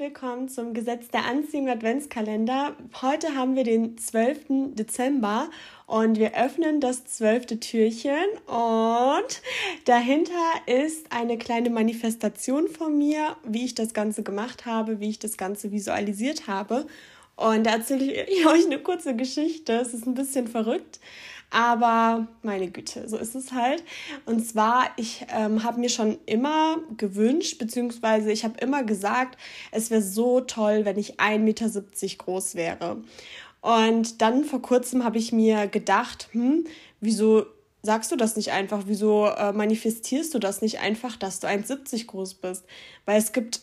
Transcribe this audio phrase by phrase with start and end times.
[0.00, 2.74] willkommen zum Gesetz der Anziehung Adventskalender.
[3.00, 4.74] Heute haben wir den 12.
[4.74, 5.48] Dezember
[5.86, 9.42] und wir öffnen das zwölfte Türchen und
[9.84, 10.32] dahinter
[10.66, 15.36] ist eine kleine Manifestation von mir, wie ich das Ganze gemacht habe, wie ich das
[15.36, 16.84] Ganze visualisiert habe.
[17.36, 19.74] Und da erzähle ich euch eine kurze Geschichte.
[19.74, 20.98] Es ist ein bisschen verrückt.
[21.50, 23.82] Aber meine Güte, so ist es halt.
[24.24, 29.38] Und zwar, ich ähm, habe mir schon immer gewünscht, beziehungsweise ich habe immer gesagt,
[29.70, 31.70] es wäre so toll, wenn ich 1,70 Meter
[32.18, 33.02] groß wäre.
[33.60, 36.66] Und dann vor kurzem habe ich mir gedacht, hm,
[37.00, 37.46] wieso
[37.82, 38.84] sagst du das nicht einfach?
[38.86, 42.64] Wieso äh, manifestierst du das nicht einfach, dass du 1,70 groß bist?
[43.06, 43.62] Weil es gibt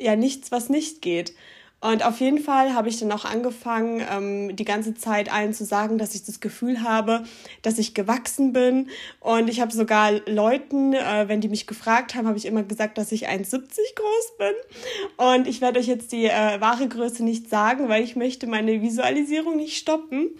[0.00, 1.34] ja nichts, was nicht geht.
[1.84, 5.66] Und auf jeden Fall habe ich dann auch angefangen, ähm, die ganze Zeit allen zu
[5.66, 7.24] sagen, dass ich das Gefühl habe,
[7.60, 8.88] dass ich gewachsen bin.
[9.20, 12.96] Und ich habe sogar Leuten, äh, wenn die mich gefragt haben, habe ich immer gesagt,
[12.96, 13.60] dass ich 1,70
[13.96, 14.54] groß bin.
[15.18, 18.80] Und ich werde euch jetzt die äh, wahre Größe nicht sagen, weil ich möchte meine
[18.80, 20.30] Visualisierung nicht stoppen.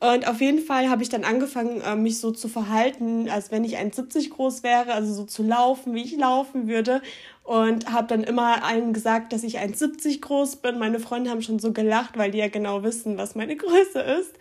[0.00, 3.62] Und auf jeden Fall habe ich dann angefangen, äh, mich so zu verhalten, als wenn
[3.62, 7.02] ich 1,70 groß wäre, also so zu laufen, wie ich laufen würde
[7.48, 10.78] und habe dann immer allen gesagt, dass ich 1,70 groß bin.
[10.78, 14.34] Meine Freunde haben schon so gelacht, weil die ja genau wissen, was meine Größe ist.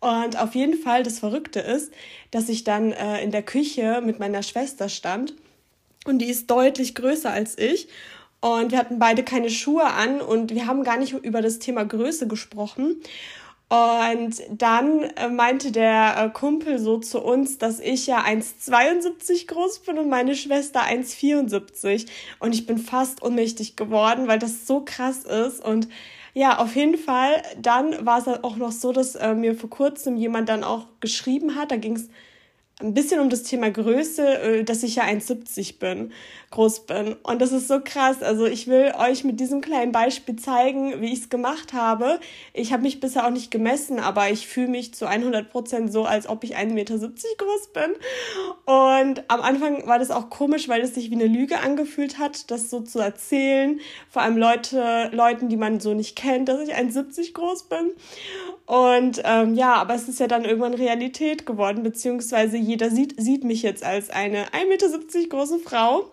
[0.00, 1.92] Und auf jeden Fall das Verrückte ist,
[2.32, 5.34] dass ich dann äh, in der Küche mit meiner Schwester stand
[6.04, 7.86] und die ist deutlich größer als ich.
[8.40, 11.84] Und wir hatten beide keine Schuhe an und wir haben gar nicht über das Thema
[11.84, 12.96] Größe gesprochen.
[13.68, 19.80] Und dann äh, meinte der äh, Kumpel so zu uns, dass ich ja 1,72 groß
[19.80, 22.06] bin und meine Schwester 1,74.
[22.38, 25.62] Und ich bin fast ohnmächtig geworden, weil das so krass ist.
[25.62, 25.88] Und
[26.32, 30.16] ja, auf jeden Fall, dann war es auch noch so, dass äh, mir vor kurzem
[30.16, 32.08] jemand dann auch geschrieben hat, da ging es
[32.80, 36.12] ein bisschen um das Thema Größe, äh, dass ich ja 1,70 bin,
[36.50, 37.16] groß bin.
[37.24, 38.22] Und das ist so krass.
[38.22, 42.20] Also ich will euch mit diesem kleinen Beispiel zeigen, wie ich es gemacht habe.
[42.52, 46.04] Ich habe mich bisher auch nicht gemessen, aber ich fühle mich zu 100 Prozent so,
[46.04, 47.94] als ob ich 1,70 Meter groß bin.
[48.64, 52.48] Und am Anfang war das auch komisch, weil es sich wie eine Lüge angefühlt hat,
[52.52, 53.80] das so zu erzählen.
[54.08, 57.90] Vor allem Leute, Leuten, die man so nicht kennt, dass ich 1,70 groß bin.
[58.68, 63.42] Und ähm, ja, aber es ist ja dann irgendwann Realität geworden, beziehungsweise jeder sieht, sieht
[63.42, 66.10] mich jetzt als eine 1,70 Meter große Frau.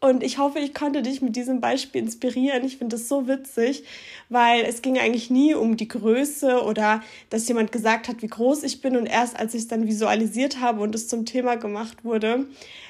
[0.00, 2.64] Und ich hoffe, ich konnte dich mit diesem Beispiel inspirieren.
[2.64, 3.84] Ich finde das so witzig,
[4.28, 8.62] weil es ging eigentlich nie um die Größe oder dass jemand gesagt hat, wie groß
[8.62, 8.96] ich bin.
[8.96, 12.46] Und erst als ich es dann visualisiert habe und es zum Thema gemacht wurde,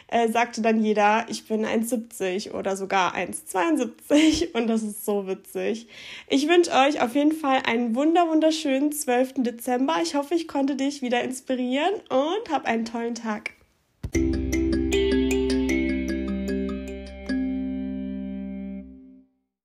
[0.08, 5.86] äh, sagte dann jeder, ich bin 1,70 oder sogar 1,72 und das ist so witzig.
[6.28, 9.34] Ich wünsche euch auf jeden Fall einen wunder wunderschönen 12.
[9.38, 9.96] Dezember.
[10.02, 13.52] Ich hoffe, ich konnte dich wieder inspirieren und hab einen tollen Tag.